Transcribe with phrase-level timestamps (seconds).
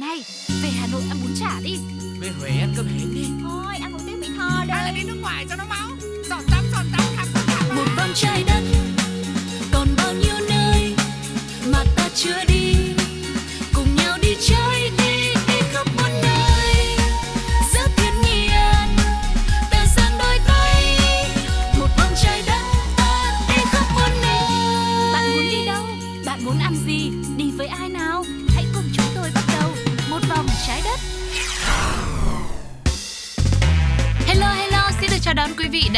[0.00, 0.24] Này,
[0.62, 1.76] về Hà Nội ăn bún chả đi.
[2.20, 3.24] Về Huế ăn cơm hến đi.
[3.42, 5.88] Thôi ăn một tiếng Mỹ Tho đi Hay là đi nước ngoài cho nó máu.
[6.28, 8.62] Giọt tắm giọt tắm khắp cả Một vòng trái đất
[9.72, 10.94] Còn bao nhiêu nơi
[11.72, 12.49] Mà ta chưa đi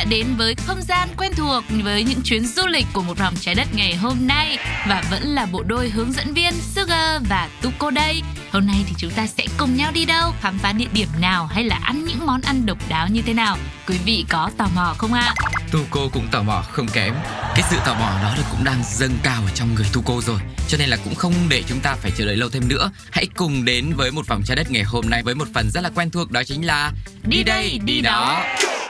[0.02, 3.34] đã đến với không gian quen thuộc với những chuyến du lịch của một vòng
[3.40, 7.48] trái đất ngày hôm nay và vẫn là bộ đôi hướng dẫn viên Sugar và
[7.62, 8.22] Tuko đây.
[8.52, 11.46] Hôm nay thì chúng ta sẽ cùng nhau đi đâu, khám phá địa điểm nào
[11.46, 13.56] hay là ăn những món ăn độc đáo như thế nào?
[13.88, 15.34] Quý vị có tò mò không ạ?
[15.72, 17.14] Tuco cũng tò mò không kém
[17.54, 20.78] Cái sự tò mò đó cũng đang dâng cao ở trong người Tuco rồi Cho
[20.78, 23.64] nên là cũng không để chúng ta phải chờ đợi lâu thêm nữa Hãy cùng
[23.64, 26.10] đến với một vòng trái đất ngày hôm nay Với một phần rất là quen
[26.10, 26.92] thuộc đó chính là
[27.24, 28.44] Đi đây, đi đó.
[28.60, 28.81] Đi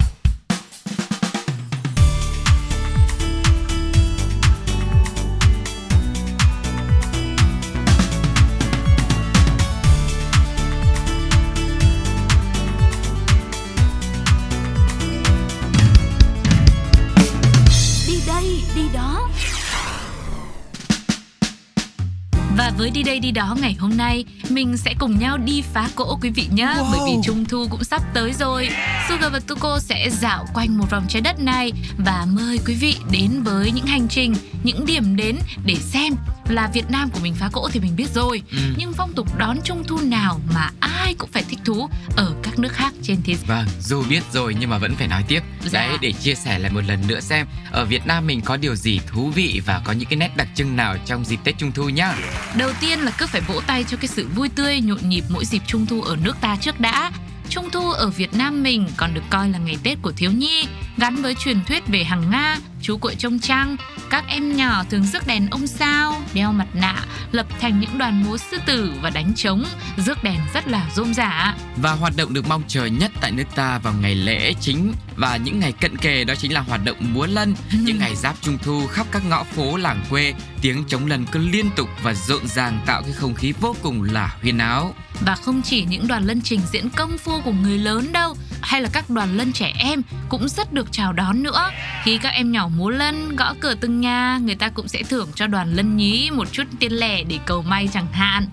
[22.73, 25.89] Và với đi đây đi đó ngày hôm nay, mình sẽ cùng nhau đi phá
[25.95, 26.67] cỗ quý vị nhé.
[26.67, 26.91] Wow.
[26.93, 28.69] Bởi vì Trung Thu cũng sắp tới rồi.
[29.09, 32.97] Sugar và Tuko sẽ dạo quanh một vòng trái đất này và mời quý vị
[33.11, 34.35] đến với những hành trình,
[34.65, 36.15] những điểm đến để xem
[36.53, 38.43] là Việt Nam của mình phá cỗ thì mình biết rồi.
[38.51, 38.59] Ừ.
[38.77, 42.59] Nhưng phong tục đón Trung Thu nào mà ai cũng phải thích thú ở các
[42.59, 43.45] nước khác trên thế giới.
[43.47, 45.81] Vâng, dù biết rồi nhưng mà vẫn phải nói tiếp Dạ.
[45.81, 48.75] Đấy, để chia sẻ lại một lần nữa xem Ở Việt Nam mình có điều
[48.77, 51.73] gì thú vị Và có những cái nét đặc trưng nào trong dịp Tết Trung
[51.73, 52.15] Thu nhá
[52.59, 55.45] Đầu tiên là cứ phải vỗ tay cho cái sự vui tươi nhộn nhịp mỗi
[55.45, 57.11] dịp Trung thu ở nước ta trước đã.
[57.49, 60.67] Trung thu ở Việt Nam mình còn được coi là ngày Tết của thiếu nhi,
[60.97, 63.77] gắn với truyền thuyết về hàng Nga, chú cuội trông trăng.
[64.11, 68.23] Các em nhỏ thường rước đèn ông sao, đeo mặt nạ, lập thành những đoàn
[68.23, 69.65] múa sư tử và đánh trống,
[69.97, 71.55] rước đèn rất là rôm rả.
[71.77, 75.37] Và hoạt động được mong chờ nhất tại nước ta vào ngày lễ chính và
[75.37, 77.55] những ngày cận kề đó chính là hoạt động múa lân.
[77.73, 81.39] Những ngày giáp trung thu khắp các ngõ phố làng quê, tiếng trống lân cứ
[81.39, 84.95] liên tục và rộn ràng tạo cái không khí vô cùng là huyên áo.
[85.21, 88.83] Và không chỉ những đoàn lân trình diễn công phu của người lớn đâu hay
[88.83, 91.71] là các đoàn lân trẻ em cũng rất được chào đón nữa
[92.05, 95.29] Khi các em nhỏ múa lân, gõ cửa từng nhà Người ta cũng sẽ thưởng
[95.35, 98.47] cho đoàn lân nhí một chút tiền lẻ để cầu may chẳng hạn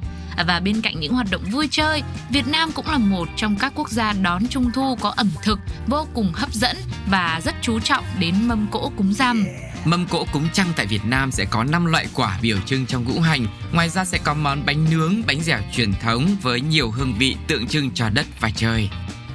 [0.47, 3.73] và bên cạnh những hoạt động vui chơi, Việt Nam cũng là một trong các
[3.75, 6.77] quốc gia đón Trung thu có ẩm thực vô cùng hấp dẫn
[7.07, 9.45] và rất chú trọng đến mâm cỗ cúng rằm.
[9.85, 13.03] Mâm cỗ cúng trăng tại Việt Nam sẽ có 5 loại quả biểu trưng trong
[13.03, 13.45] ngũ hành.
[13.73, 17.35] Ngoài ra sẽ có món bánh nướng, bánh dẻo truyền thống với nhiều hương vị
[17.47, 18.89] tượng trưng cho đất và trời.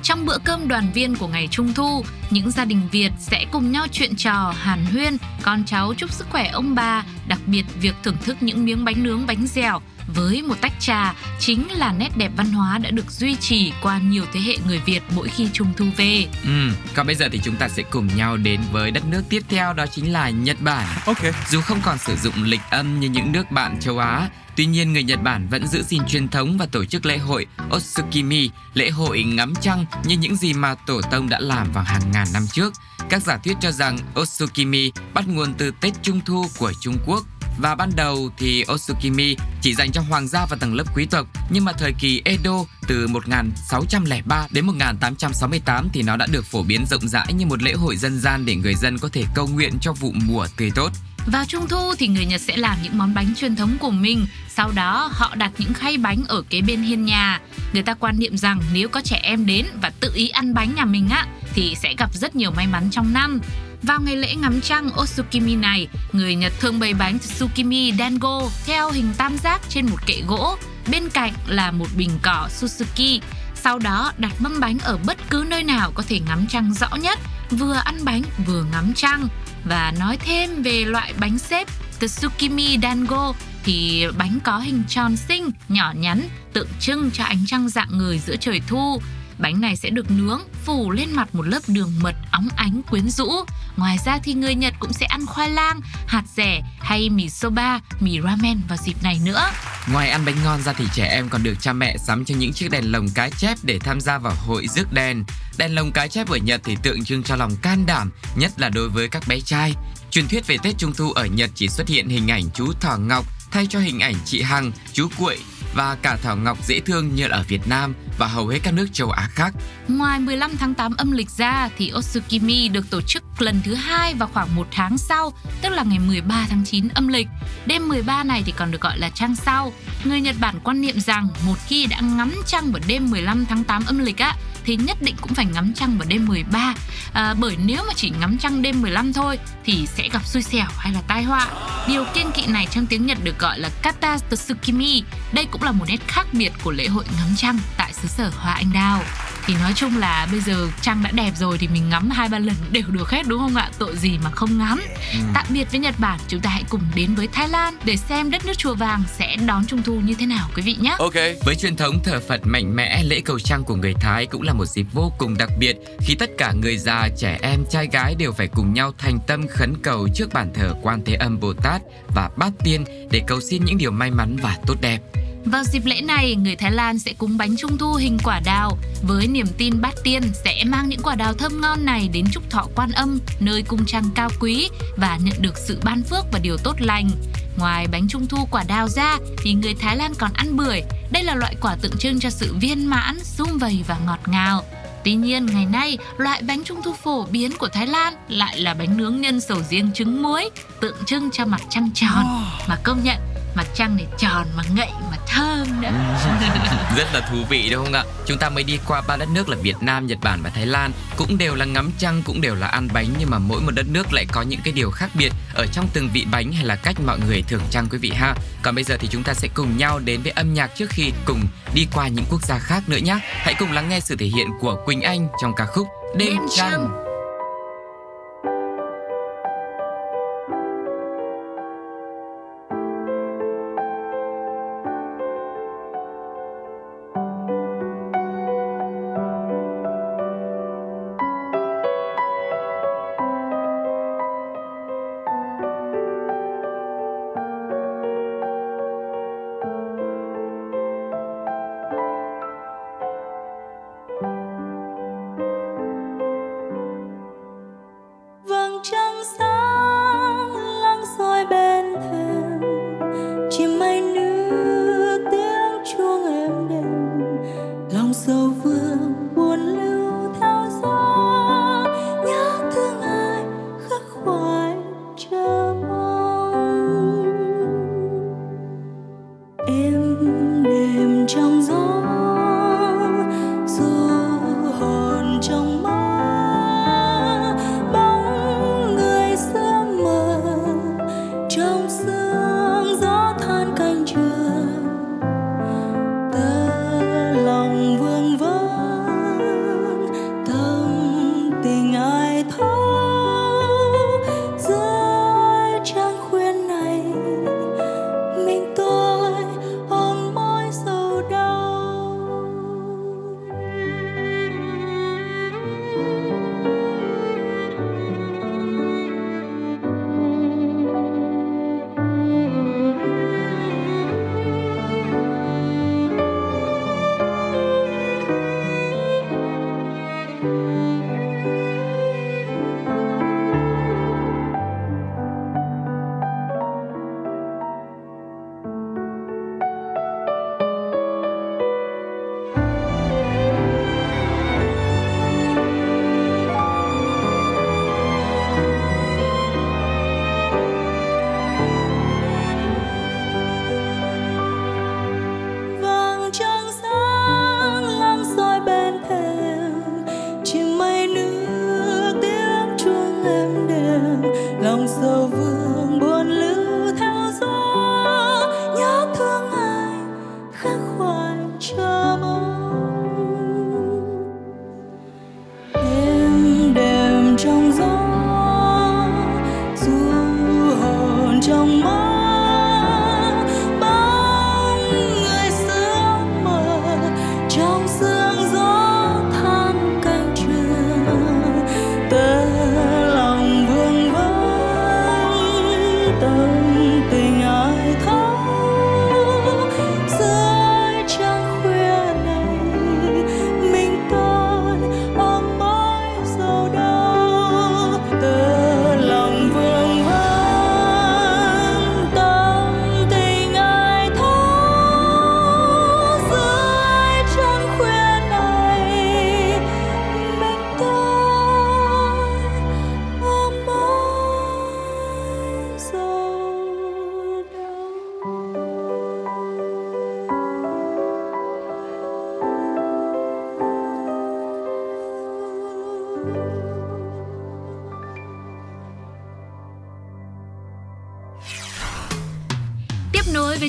[0.04, 3.72] Trong bữa cơm đoàn viên của ngày Trung thu, những gia đình Việt sẽ cùng
[3.72, 7.94] nhau chuyện trò, hàn huyên, con cháu chúc sức khỏe ông bà, đặc biệt việc
[8.02, 12.10] thưởng thức những miếng bánh nướng bánh dẻo với một tách trà chính là nét
[12.16, 15.48] đẹp văn hóa đã được duy trì qua nhiều thế hệ người Việt mỗi khi
[15.52, 16.26] Trung thu về.
[16.44, 19.42] Ừ, còn bây giờ thì chúng ta sẽ cùng nhau đến với đất nước tiếp
[19.48, 20.86] theo đó chính là Nhật Bản.
[21.06, 21.22] Ok.
[21.50, 24.92] Dù không còn sử dụng lịch âm như những nước bạn châu Á, tuy nhiên
[24.92, 28.90] người Nhật Bản vẫn giữ gìn truyền thống và tổ chức lễ hội Otsukimi, lễ
[28.90, 32.46] hội ngắm trăng như những gì mà tổ tông đã làm vào hàng ngàn năm
[32.52, 32.72] trước.
[33.08, 37.24] Các giả thuyết cho rằng Otsukimi bắt nguồn từ Tết Trung Thu của Trung Quốc
[37.58, 41.26] và ban đầu thì Otsukimi chỉ dành cho hoàng gia và tầng lớp quý tộc,
[41.50, 46.84] nhưng mà thời kỳ Edo từ 1603 đến 1868 thì nó đã được phổ biến
[46.90, 49.72] rộng rãi như một lễ hội dân gian để người dân có thể cầu nguyện
[49.80, 50.92] cho vụ mùa tươi tốt.
[51.26, 54.26] Vào Trung thu thì người Nhật sẽ làm những món bánh truyền thống của mình,
[54.48, 57.40] sau đó họ đặt những khay bánh ở kế bên hiên nhà.
[57.72, 60.74] Người ta quan niệm rằng nếu có trẻ em đến và tự ý ăn bánh
[60.74, 63.40] nhà mình á thì sẽ gặp rất nhiều may mắn trong năm.
[63.86, 68.90] Vào ngày lễ ngắm trăng Otsukimi này, người Nhật thường bày bánh Tsukimi Dango theo
[68.90, 70.56] hình tam giác trên một kệ gỗ,
[70.90, 73.20] bên cạnh là một bình cỏ Suzuki.
[73.54, 76.96] Sau đó đặt mâm bánh ở bất cứ nơi nào có thể ngắm trăng rõ
[76.96, 77.18] nhất,
[77.50, 79.28] vừa ăn bánh vừa ngắm trăng.
[79.64, 81.68] Và nói thêm về loại bánh xếp
[82.00, 83.32] Tsukimi Dango
[83.64, 86.22] thì bánh có hình tròn xinh, nhỏ nhắn,
[86.52, 89.00] tượng trưng cho ánh trăng dạng người giữa trời thu.
[89.38, 93.08] Bánh này sẽ được nướng, phủ lên mặt một lớp đường mật óng ánh quyến
[93.10, 93.30] rũ.
[93.76, 97.80] Ngoài ra thì người Nhật cũng sẽ ăn khoai lang, hạt rẻ hay mì soba,
[98.00, 99.50] mì ramen vào dịp này nữa.
[99.92, 102.52] Ngoài ăn bánh ngon ra thì trẻ em còn được cha mẹ sắm cho những
[102.52, 105.24] chiếc đèn lồng cá chép để tham gia vào hội rước đèn.
[105.58, 108.68] Đèn lồng cá chép ở Nhật thì tượng trưng cho lòng can đảm, nhất là
[108.68, 109.74] đối với các bé trai.
[110.10, 112.96] Truyền thuyết về Tết Trung Thu ở Nhật chỉ xuất hiện hình ảnh chú Thỏ
[112.96, 115.38] Ngọc thay cho hình ảnh chị Hằng, chú Cuội
[115.74, 118.86] và cả thảo ngọc dễ thương như ở Việt Nam và hầu hết các nước
[118.92, 119.54] châu Á khác.
[119.88, 124.14] Ngoài 15 tháng 8 âm lịch ra thì Otsukimi được tổ chức lần thứ hai
[124.14, 125.32] vào khoảng một tháng sau,
[125.62, 127.28] tức là ngày 13 tháng 9 âm lịch.
[127.66, 129.72] Đêm 13 này thì còn được gọi là trăng sau.
[130.04, 133.64] Người Nhật Bản quan niệm rằng một khi đã ngắm trăng vào đêm 15 tháng
[133.64, 136.74] 8 âm lịch á thì nhất định cũng phải ngắm trăng vào đêm 13
[137.12, 140.66] à, bởi nếu mà chỉ ngắm trăng đêm 15 thôi thì sẽ gặp xui xẻo
[140.78, 141.48] hay là tai họa.
[141.88, 145.02] Điều kiên kỵ này trong tiếng Nhật được gọi là kata tsukimi
[145.32, 148.30] đây cũng là một nét khác biệt của lễ hội ngắm trăng tại xứ sở
[148.36, 149.02] hoa anh đào
[149.46, 152.38] thì nói chung là bây giờ trăng đã đẹp rồi thì mình ngắm hai ba
[152.38, 153.70] lần đều được hết đúng không ạ?
[153.78, 154.80] Tội gì mà không ngắm.
[155.12, 155.18] Ừ.
[155.34, 158.30] tạm biệt với nhật bản chúng ta hãy cùng đến với thái lan để xem
[158.30, 160.96] đất nước chùa vàng sẽ đón trung thu như thế nào quý vị nhé.
[160.98, 161.14] Ok.
[161.44, 164.52] Với truyền thống thờ phật mạnh mẽ lễ cầu trăng của người thái cũng là
[164.52, 168.14] một dịp vô cùng đặc biệt khi tất cả người già trẻ em trai gái
[168.18, 171.52] đều phải cùng nhau thành tâm khấn cầu trước bàn thờ quan thế âm bồ
[171.52, 171.82] tát
[172.14, 175.00] và bát tiên để cầu xin những điều may mắn và tốt đẹp
[175.44, 178.78] vào dịp lễ này, người Thái Lan sẽ cúng bánh trung thu hình quả đào
[179.02, 182.50] với niềm tin bát tiên sẽ mang những quả đào thơm ngon này đến chúc
[182.50, 186.38] thọ quan âm nơi cung trăng cao quý và nhận được sự ban phước và
[186.38, 187.10] điều tốt lành.
[187.56, 190.80] Ngoài bánh trung thu quả đào ra thì người Thái Lan còn ăn bưởi.
[191.10, 194.64] Đây là loại quả tượng trưng cho sự viên mãn, sum vầy và ngọt ngào.
[195.04, 198.74] Tuy nhiên, ngày nay, loại bánh trung thu phổ biến của Thái Lan lại là
[198.74, 200.50] bánh nướng nhân sầu riêng trứng muối,
[200.80, 202.24] tượng trưng cho mặt trăng tròn.
[202.68, 203.16] Mà công nhận,
[203.54, 205.88] mặt trăng này tròn mà ngậy mà thơm nữa.
[206.96, 208.04] Rất là thú vị đúng không ạ?
[208.26, 210.66] Chúng ta mới đi qua ba đất nước là Việt Nam Nhật Bản và Thái
[210.66, 210.92] Lan.
[211.16, 213.86] Cũng đều là ngắm trăng cũng đều là ăn bánh nhưng mà mỗi một đất
[213.88, 216.76] nước lại có những cái điều khác biệt ở trong từng vị bánh hay là
[216.76, 218.34] cách mọi người thưởng trăng quý vị ha.
[218.62, 221.12] Còn bây giờ thì chúng ta sẽ cùng nhau đến với âm nhạc trước khi
[221.24, 221.40] cùng
[221.74, 224.46] đi qua những quốc gia khác nữa nhé hãy cùng lắng nghe sự thể hiện
[224.60, 227.03] của Quỳnh Anh trong ca khúc Đêm, Đêm trăng.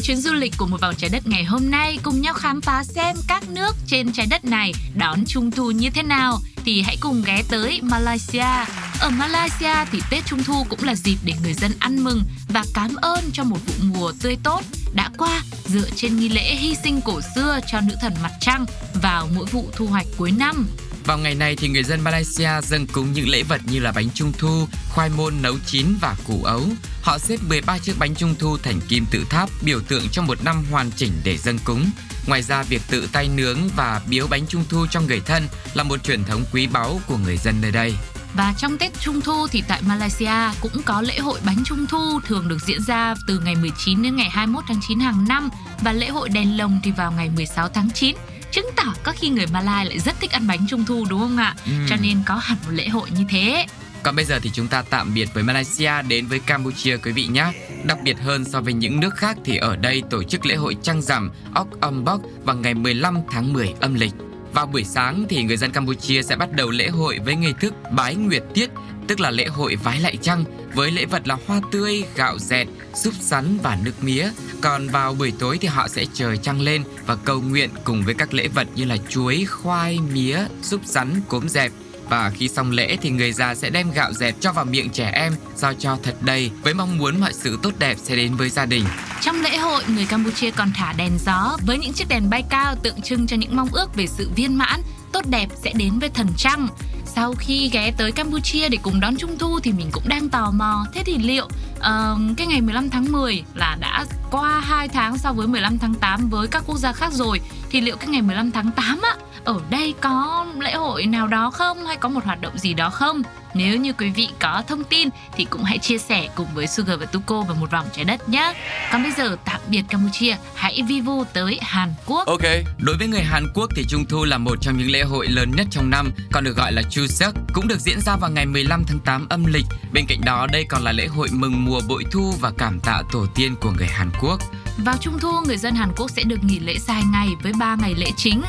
[0.07, 2.83] Chuyến du lịch của một vòng trái đất ngày hôm nay, cùng nhau khám phá
[2.83, 6.97] xem các nước trên trái đất này đón Trung thu như thế nào thì hãy
[6.99, 8.65] cùng ghé tới Malaysia.
[8.99, 12.63] Ở Malaysia thì Tết Trung thu cũng là dịp để người dân ăn mừng và
[12.73, 14.61] cảm ơn cho một vụ mùa tươi tốt
[14.93, 18.65] đã qua dựa trên nghi lễ hy sinh cổ xưa cho nữ thần mặt trăng
[19.01, 20.67] vào mỗi vụ thu hoạch cuối năm.
[21.05, 24.09] Vào ngày này thì người dân Malaysia dâng cúng những lễ vật như là bánh
[24.13, 26.63] trung thu, khoai môn nấu chín và củ ấu.
[27.01, 30.43] Họ xếp 13 chiếc bánh trung thu thành kim tự tháp biểu tượng cho một
[30.43, 31.85] năm hoàn chỉnh để dâng cúng.
[32.27, 35.83] Ngoài ra, việc tự tay nướng và biếu bánh trung thu cho người thân là
[35.83, 37.93] một truyền thống quý báu của người dân nơi đây.
[38.33, 42.19] Và trong Tết Trung Thu thì tại Malaysia cũng có lễ hội bánh Trung Thu
[42.27, 45.49] thường được diễn ra từ ngày 19 đến ngày 21 tháng 9 hàng năm
[45.81, 48.15] và lễ hội đèn lồng thì vào ngày 16 tháng 9
[48.55, 51.37] chứng tỏ có khi người Malai lại rất thích ăn bánh trung thu đúng không
[51.37, 51.55] ạ?
[51.65, 51.71] Ừ.
[51.89, 53.65] Cho nên có hẳn một lễ hội như thế.
[54.03, 57.27] Còn bây giờ thì chúng ta tạm biệt với Malaysia đến với Campuchia quý vị
[57.27, 57.45] nhé.
[57.83, 60.77] Đặc biệt hơn so với những nước khác thì ở đây tổ chức lễ hội
[60.81, 64.13] trăng rằm Ốc Âm Bok vào ngày 15 tháng 10 âm lịch.
[64.53, 67.73] Vào buổi sáng thì người dân Campuchia sẽ bắt đầu lễ hội với nghi thức
[67.91, 68.69] bái nguyệt tiết,
[69.07, 70.43] tức là lễ hội vái lại trăng
[70.75, 72.67] với lễ vật là hoa tươi, gạo dẹt,
[73.03, 74.29] súp sắn và nước mía.
[74.61, 78.13] Còn vào buổi tối thì họ sẽ chờ trăng lên và cầu nguyện cùng với
[78.13, 81.71] các lễ vật như là chuối, khoai, mía, súp sắn, cốm dẹp
[82.09, 85.11] và khi xong lễ thì người già sẽ đem gạo dẹt cho vào miệng trẻ
[85.13, 88.49] em sao cho thật đầy với mong muốn mọi sự tốt đẹp sẽ đến với
[88.49, 88.83] gia đình.
[89.21, 92.75] Trong lễ hội, người Campuchia còn thả đèn gió với những chiếc đèn bay cao
[92.75, 96.09] tượng trưng cho những mong ước về sự viên mãn, tốt đẹp sẽ đến với
[96.09, 96.67] thần trăng
[97.15, 100.51] sau khi ghé tới Campuchia để cùng đón Trung thu thì mình cũng đang tò
[100.51, 101.45] mò thế thì liệu
[101.77, 105.93] uh, cái ngày 15 tháng 10 là đã qua 2 tháng so với 15 tháng
[105.93, 109.15] 8 với các quốc gia khác rồi thì liệu cái ngày 15 tháng 8 á
[109.43, 112.89] ở đây có lễ hội nào đó không hay có một hoạt động gì đó
[112.89, 113.21] không?
[113.55, 116.99] Nếu như quý vị có thông tin thì cũng hãy chia sẻ cùng với Sugar
[116.99, 118.53] và Tuko vào một vòng trái đất nhé.
[118.91, 122.27] Còn bây giờ tạm biệt Campuchia, hãy vi vu tới Hàn Quốc.
[122.27, 122.41] Ok,
[122.77, 125.51] đối với người Hàn Quốc thì Trung thu là một trong những lễ hội lớn
[125.55, 128.83] nhất trong năm, còn được gọi là Chuseok, cũng được diễn ra vào ngày 15
[128.87, 129.65] tháng 8 âm lịch.
[129.93, 133.01] Bên cạnh đó, đây còn là lễ hội mừng mùa bội thu và cảm tạ
[133.11, 134.39] tổ tiên của người Hàn Quốc.
[134.77, 137.75] Vào Trung thu, người dân Hàn Quốc sẽ được nghỉ lễ dài ngày với 3
[137.75, 138.41] ngày lễ chính.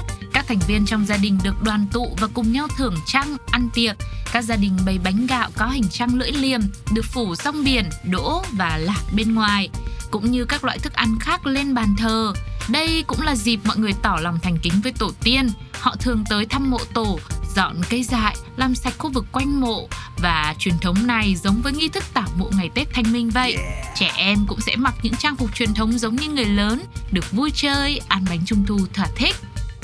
[0.49, 3.69] Các thành viên trong gia đình được đoàn tụ và cùng nhau thưởng trăng, ăn
[3.75, 3.97] tiệc.
[4.33, 6.61] Các gia đình bày bánh gạo có hình trăng lưỡi liềm,
[6.93, 9.69] được phủ song biển, đỗ và lạc bên ngoài,
[10.11, 12.33] cũng như các loại thức ăn khác lên bàn thờ.
[12.69, 15.51] Đây cũng là dịp mọi người tỏ lòng thành kính với tổ tiên.
[15.81, 17.19] Họ thường tới thăm mộ tổ,
[17.57, 19.89] dọn cây dại, làm sạch khu vực quanh mộ
[20.19, 23.57] và truyền thống này giống với nghi thức tảo mộ ngày Tết Thanh Minh vậy.
[23.95, 27.33] Trẻ em cũng sẽ mặc những trang phục truyền thống giống như người lớn, được
[27.33, 29.37] vui chơi, ăn bánh trung thu thỏa thích.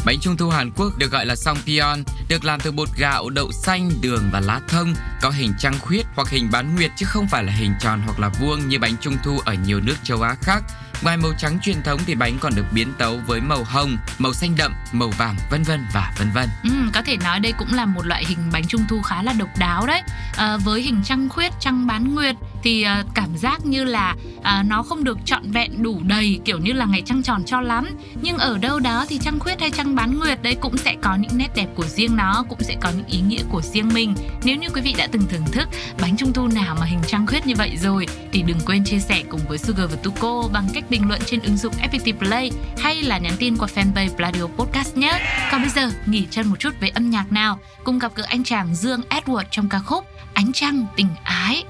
[0.05, 1.97] Bánh trung thu Hàn Quốc được gọi là songpyeon,
[2.29, 6.07] được làm từ bột gạo, đậu xanh, đường và lá thông, có hình trăng khuyết
[6.15, 8.97] hoặc hình bán nguyệt chứ không phải là hình tròn hoặc là vuông như bánh
[9.01, 10.65] trung thu ở nhiều nước châu Á khác.
[11.03, 14.33] Ngoài màu trắng truyền thống thì bánh còn được biến tấu với màu hồng, màu
[14.33, 16.49] xanh đậm, màu vàng, vân vân và vân vân.
[16.63, 19.33] Ừ, có thể nói đây cũng là một loại hình bánh trung thu khá là
[19.33, 20.03] độc đáo đấy.
[20.37, 24.63] À, với hình trăng khuyết, trăng bán nguyệt thì à, cảm giác như là à,
[24.63, 27.89] nó không được trọn vẹn đủ đầy kiểu như là ngày trăng tròn cho lắm.
[28.23, 31.15] Nhưng ở đâu đó thì trăng khuyết hay trăng bán nguyệt đấy cũng sẽ có
[31.15, 34.15] những nét đẹp của riêng nó, cũng sẽ có những ý nghĩa của riêng mình.
[34.45, 35.69] Nếu như quý vị đã từng thưởng thức
[36.01, 38.99] bánh trung thu nào mà hình trăng khuyết như vậy rồi thì đừng quên chia
[38.99, 42.51] sẻ cùng với Sugar và Tuko bằng cách bình luận trên ứng dụng FPT Play
[42.79, 45.21] hay là nhắn tin qua fanpage Radio Podcast nhé.
[45.53, 48.45] Còn bây giờ nghỉ chân một chút với âm nhạc nào, cùng gặp gỡ anh
[48.45, 50.05] chàng Dương Edward trong ca khúc
[50.35, 51.65] Ánh trăng tình ái.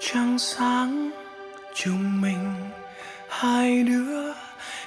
[0.00, 1.10] Trăng sáng
[1.74, 2.52] chúng mình,
[3.28, 4.32] hai đứa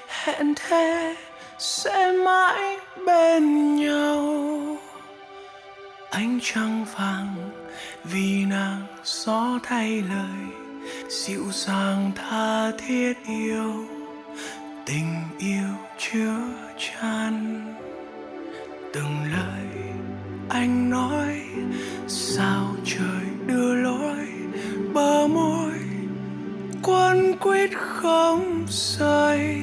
[0.08, 1.16] hẹn thề
[1.60, 4.78] sẽ mãi bên nhau.
[6.10, 7.36] Ánh trăng vàng
[8.04, 10.48] vì nàng gió thay lời,
[11.10, 13.86] dịu dàng tha thiết yêu.
[14.86, 16.38] Tình yêu chứa
[16.78, 17.66] chan
[18.94, 19.84] từng lời
[20.50, 21.42] anh nói,
[22.08, 24.23] sao trời đưa lối
[24.94, 25.74] bờ môi,
[26.84, 29.62] quấn quýt không rời.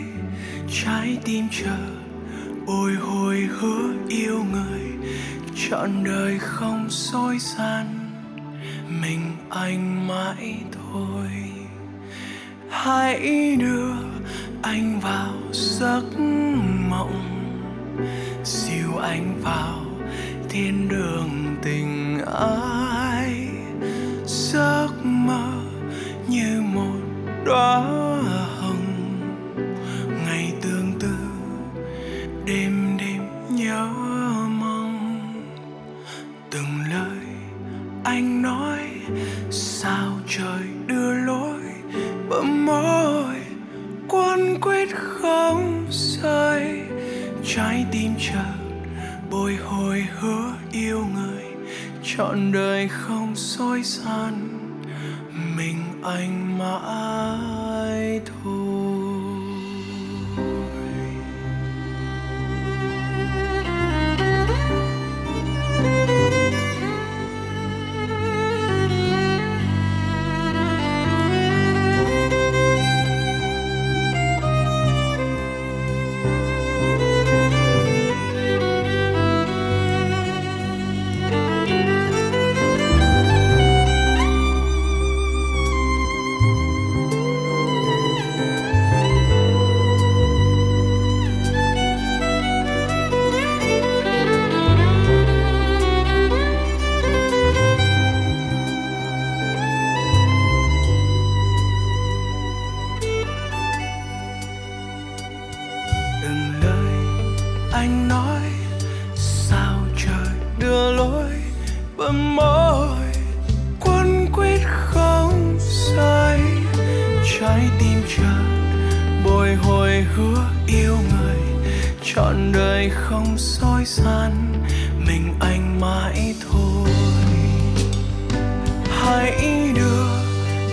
[0.85, 1.77] Trái tim chờ,
[2.67, 4.81] bồi hồi hứa yêu người.
[5.57, 7.87] Trọn đời không dối gian,
[9.03, 9.21] mình
[9.51, 11.29] anh mãi thôi.
[12.71, 13.93] Hãy đưa
[14.63, 16.05] anh vào giấc
[16.91, 17.23] mộng.
[18.45, 19.85] Dìu anh vào
[20.49, 22.89] thiên đường tình ái.
[24.52, 25.50] Giấc mơ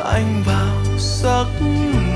[0.07, 2.06] anh vào giấc mơ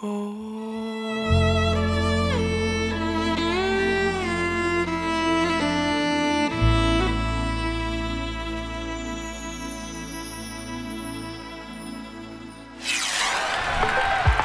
[0.00, 0.69] thôi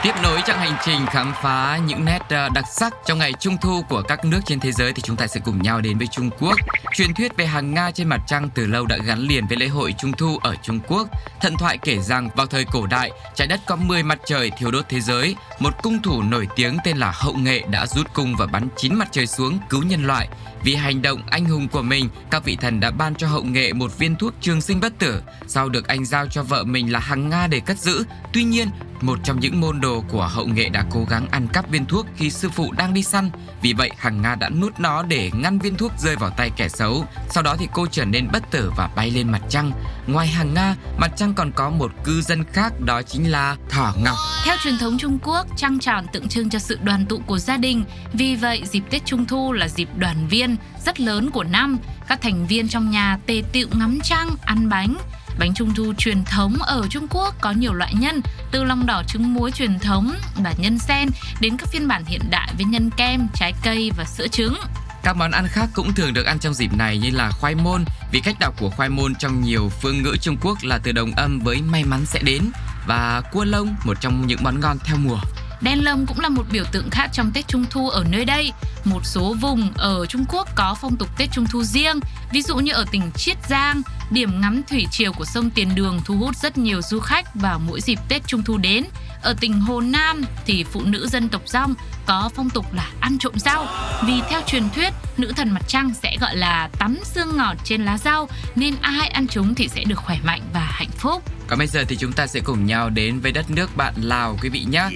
[0.05, 3.57] Tiếp nối chặng hành trình khám phá những nét ờ, đặc sắc trong ngày Trung
[3.61, 6.07] thu của các nước trên thế giới thì chúng ta sẽ cùng nhau đến với
[6.07, 6.55] Trung Quốc.
[6.95, 9.67] Truyền thuyết về hàng Nga trên mặt trăng từ lâu đã gắn liền với lễ
[9.67, 11.07] hội Trung thu ở Trung Quốc.
[11.41, 14.71] Thần thoại kể rằng vào thời cổ đại, trái đất có 10 mặt trời thiêu
[14.71, 15.35] đốt thế giới.
[15.59, 18.95] Một cung thủ nổi tiếng tên là Hậu Nghệ đã rút cung và bắn 9
[18.95, 20.27] mặt trời xuống cứu nhân loại.
[20.63, 23.73] Vì hành động anh hùng của mình, các vị thần đã ban cho Hậu Nghệ
[23.73, 26.99] một viên thuốc trường sinh bất tử, sau được anh giao cho vợ mình là
[26.99, 28.03] Hằng Nga để cất giữ.
[28.33, 28.69] Tuy nhiên,
[29.01, 32.05] một trong những môn đồ của Hậu Nghệ đã cố gắng ăn cắp viên thuốc
[32.15, 33.29] khi sư phụ đang đi săn.
[33.61, 36.69] Vì vậy, Hằng Nga đã nuốt nó để ngăn viên thuốc rơi vào tay kẻ
[36.69, 37.05] xấu.
[37.29, 39.71] Sau đó thì cô trở nên bất tử và bay lên mặt trăng.
[40.07, 43.93] Ngoài Hằng Nga, mặt trăng còn có một cư dân khác đó chính là Thỏ
[44.03, 44.17] Ngọc.
[44.45, 47.57] Theo truyền thống Trung Quốc, trăng tròn tượng trưng cho sự đoàn tụ của gia
[47.57, 47.83] đình.
[48.13, 50.55] Vì vậy, dịp Tết Trung Thu là dịp đoàn viên
[50.85, 51.77] rất lớn của năm.
[52.07, 54.97] Các thành viên trong nhà tề tựu ngắm trăng, ăn bánh.
[55.39, 58.21] Bánh trung thu truyền thống ở Trung Quốc có nhiều loại nhân,
[58.51, 62.21] từ lòng đỏ trứng muối truyền thống và nhân sen đến các phiên bản hiện
[62.29, 64.55] đại với nhân kem, trái cây và sữa trứng.
[65.03, 67.85] Các món ăn khác cũng thường được ăn trong dịp này như là khoai môn,
[68.11, 71.11] vì cách đọc của khoai môn trong nhiều phương ngữ Trung Quốc là từ đồng
[71.11, 72.41] âm với may mắn sẽ đến
[72.87, 75.19] và cua lông, một trong những món ngon theo mùa.
[75.61, 78.51] Đen lông cũng là một biểu tượng khác trong Tết Trung Thu ở nơi đây.
[78.83, 81.99] Một số vùng ở Trung Quốc có phong tục Tết Trung Thu riêng,
[82.31, 86.01] ví dụ như ở tỉnh Chiết Giang, điểm ngắm thủy triều của sông Tiền Đường
[86.05, 88.85] thu hút rất nhiều du khách vào mỗi dịp Tết Trung thu đến.
[89.21, 91.73] Ở tỉnh Hồ Nam thì phụ nữ dân tộc Dong
[92.05, 93.67] có phong tục là ăn trộm rau.
[94.07, 97.85] Vì theo truyền thuyết, nữ thần mặt trăng sẽ gọi là tắm xương ngọt trên
[97.85, 101.23] lá rau nên ai ăn chúng thì sẽ được khỏe mạnh và hạnh phúc.
[101.47, 104.37] Còn bây giờ thì chúng ta sẽ cùng nhau đến với đất nước bạn Lào
[104.41, 104.89] quý vị nhé.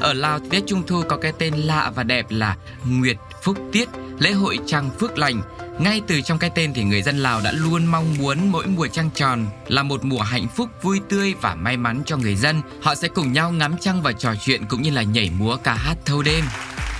[0.00, 3.88] Ở Lào Tết Trung Thu có cái tên lạ và đẹp là Nguyệt Phúc Tiết,
[4.22, 5.42] lễ hội trăng phước lành.
[5.78, 8.86] Ngay từ trong cái tên thì người dân Lào đã luôn mong muốn mỗi mùa
[8.86, 12.62] trăng tròn là một mùa hạnh phúc vui tươi và may mắn cho người dân.
[12.82, 15.74] Họ sẽ cùng nhau ngắm trăng và trò chuyện cũng như là nhảy múa ca
[15.74, 16.44] hát thâu đêm.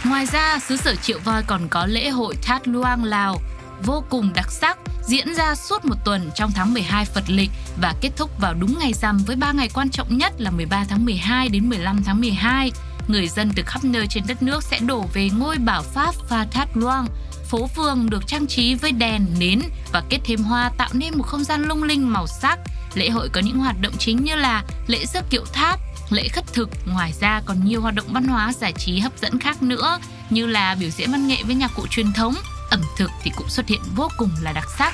[0.05, 3.41] Ngoài ra, xứ sở Triệu Voi còn có lễ hội Thát Luang Lào
[3.83, 7.95] vô cùng đặc sắc diễn ra suốt một tuần trong tháng 12 Phật lịch và
[8.01, 11.05] kết thúc vào đúng ngày rằm với 3 ngày quan trọng nhất là 13 tháng
[11.05, 12.73] 12 đến 15 tháng 12.
[13.09, 16.47] Người dân từ khắp nơi trên đất nước sẽ đổ về ngôi bảo pháp Pha
[16.51, 17.07] Thát Luang.
[17.49, 19.61] Phố phường được trang trí với đèn, nến
[19.93, 22.59] và kết thêm hoa tạo nên một không gian lung linh màu sắc.
[22.95, 26.53] Lễ hội có những hoạt động chính như là lễ rước kiệu tháp, lễ khất
[26.53, 26.71] thực.
[26.87, 29.99] Ngoài ra còn nhiều hoạt động văn hóa giải trí hấp dẫn khác nữa
[30.31, 32.35] như là biểu diễn văn nghệ với nhạc cụ truyền thống,
[32.71, 34.93] ẩm thực thì cũng xuất hiện vô cùng là đặc sắc.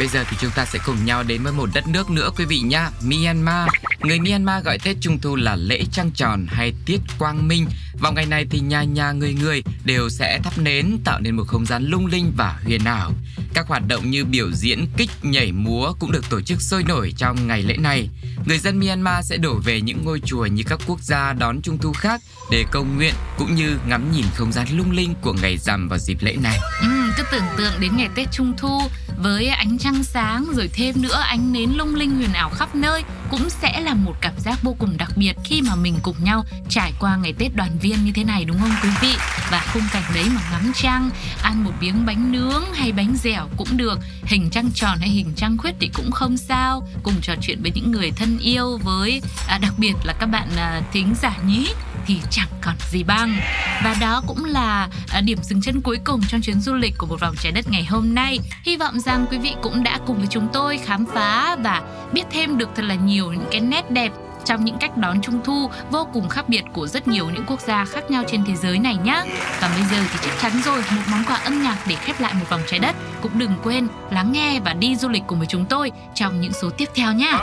[0.00, 2.44] Bây giờ thì chúng ta sẽ cùng nhau đến với một đất nước nữa quý
[2.44, 3.68] vị nhá, Myanmar.
[4.00, 7.66] Người Myanmar gọi Tết Trung Thu là lễ trăng tròn hay tiết quang minh.
[8.00, 11.44] Vào ngày này thì nhà nhà người người đều sẽ thắp nến tạo nên một
[11.46, 13.12] không gian lung linh và huyền ảo.
[13.54, 17.14] Các hoạt động như biểu diễn, kích, nhảy múa cũng được tổ chức sôi nổi
[17.16, 18.08] trong ngày lễ này.
[18.46, 21.78] Người dân Myanmar sẽ đổ về những ngôi chùa như các quốc gia đón Trung
[21.78, 25.58] Thu khác để cầu nguyện cũng như ngắm nhìn không gian lung linh của ngày
[25.58, 26.58] rằm vào dịp lễ này.
[26.82, 28.80] Ừ, cứ tưởng tượng đến ngày Tết Trung Thu
[29.22, 33.02] với ánh trăng sáng rồi thêm nữa ánh nến lung linh huyền ảo khắp nơi
[33.30, 36.44] cũng sẽ là một cảm giác vô cùng đặc biệt khi mà mình cùng nhau
[36.68, 39.14] trải qua ngày Tết đoàn viên như thế này đúng không quý vị?
[39.50, 41.10] Và khung cảnh đấy mà ngắm trăng,
[41.42, 45.32] ăn một miếng bánh nướng hay bánh dẻo cũng được, hình trăng tròn hay hình
[45.36, 49.22] trăng khuyết thì cũng không sao, cùng trò chuyện với những người thân yêu với
[49.48, 51.68] à, đặc biệt là các bạn à, thính giả nhí
[52.06, 53.36] thì chẳng còn gì bằng.
[53.84, 57.06] Và đó cũng là à, điểm dừng chân cuối cùng trong chuyến du lịch của
[57.06, 58.38] một vòng trái đất ngày hôm nay.
[58.62, 62.24] Hy vọng rằng quý vị cũng đã cùng với chúng tôi khám phá và biết
[62.30, 64.12] thêm được thật là nhiều những cái nét đẹp
[64.44, 67.60] trong những cách đón trung thu vô cùng khác biệt của rất nhiều những quốc
[67.60, 69.22] gia khác nhau trên thế giới này nhé.
[69.60, 72.34] Và bây giờ thì chắc chắn rồi, một món quà âm nhạc để khép lại
[72.34, 72.96] một vòng trái đất.
[73.22, 76.52] Cũng đừng quên lắng nghe và đi du lịch cùng với chúng tôi trong những
[76.52, 77.38] số tiếp theo nha.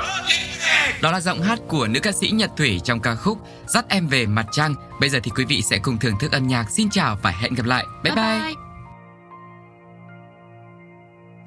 [1.02, 4.08] Đó là giọng hát của nữ ca sĩ Nhật Thủy trong ca khúc Dắt em
[4.08, 4.76] về mặt trăng.
[5.00, 6.70] Bây giờ thì quý vị sẽ cùng thưởng thức âm nhạc.
[6.70, 7.86] Xin chào và hẹn gặp lại.
[8.04, 8.26] Bye bye.
[8.26, 8.42] bye.
[8.42, 8.54] bye.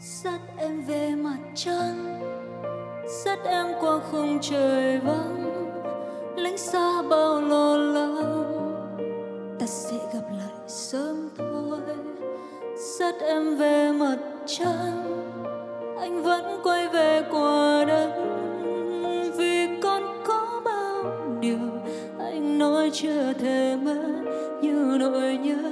[0.00, 1.99] Dắt em về mặt trăng
[3.24, 5.50] Dắt em qua không trời vắng.
[6.36, 8.44] Lánh xa bao lo lắng.
[9.58, 11.78] Ta sẽ gặp lại sớm thôi.
[12.98, 15.02] Dắt em về mặt trăng.
[16.00, 18.12] Anh vẫn quay về qua đất
[19.36, 21.04] Vì con có bao
[21.40, 21.58] điều
[22.18, 24.04] Anh nói chưa thể mất.
[24.62, 25.62] Như nỗi nhớ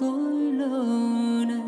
[0.00, 0.84] tôi lâu
[1.48, 1.67] lối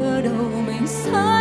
[0.00, 1.37] ở đầu mình sai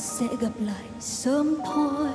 [0.00, 2.08] sẽ gặp lại sớm thôi.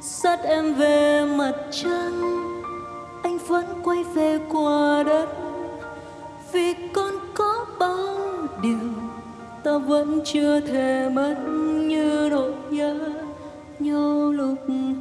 [0.00, 2.22] Dắt em về mặt trăng,
[3.22, 5.28] anh vẫn quay về qua đất.
[6.52, 8.18] Vì con có bao
[8.62, 8.92] điều
[9.64, 11.36] ta vẫn chưa thể mất
[11.86, 12.98] như nỗi nhớ
[13.78, 14.94] nhau lúc này.